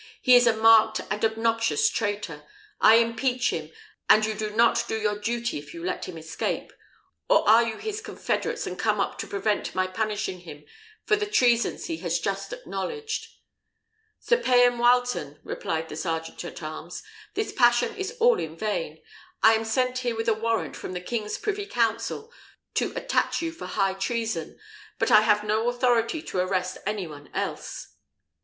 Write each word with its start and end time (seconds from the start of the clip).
He 0.19 0.35
is 0.35 0.47
a 0.47 0.57
marked 0.57 0.99
and 1.11 1.23
obnoxious 1.23 1.87
traitor. 1.87 2.43
I 2.79 2.95
impeach 2.95 3.51
him, 3.51 3.69
and 4.09 4.25
you 4.25 4.33
do 4.33 4.49
not 4.49 4.83
your 4.89 5.19
duty 5.19 5.59
if 5.59 5.75
you 5.75 5.83
let 5.85 6.05
him 6.05 6.17
escape; 6.17 6.73
or 7.29 7.47
are 7.47 7.61
you 7.61 7.77
his 7.77 8.01
confederates, 8.01 8.65
and 8.65 8.79
come 8.79 8.99
up 8.99 9.19
to 9.19 9.27
prevent 9.27 9.75
my 9.75 9.85
punishing 9.85 10.39
him 10.39 10.65
for 11.05 11.15
the 11.15 11.27
treasons 11.29 11.85
he 11.85 11.97
has 11.97 12.17
just 12.17 12.51
acknowledged?" 12.51 13.27
"Sir 14.19 14.37
Payan 14.37 14.79
Wileton," 14.79 15.39
replied 15.43 15.87
the 15.87 15.95
sergeant 15.95 16.43
at 16.45 16.63
arms, 16.63 17.03
"this 17.35 17.51
passion 17.53 17.95
is 17.95 18.17
all 18.19 18.39
in 18.39 18.57
vain. 18.57 19.03
I 19.43 19.53
am 19.53 19.63
sent 19.65 19.99
here 19.99 20.15
with 20.15 20.27
a 20.27 20.33
warrant 20.33 20.75
from 20.75 20.93
the 20.93 20.99
king's 21.01 21.37
privy 21.37 21.67
council 21.67 22.31
to 22.73 22.91
attach 22.95 23.39
you 23.43 23.51
for 23.51 23.67
high 23.67 23.93
treason; 23.93 24.59
but 24.97 25.11
I 25.11 25.21
have 25.21 25.43
no 25.43 25.69
authority 25.69 26.23
to 26.23 26.39
arrest 26.39 26.79
any 26.87 27.05
one 27.05 27.29
else." 27.35 27.89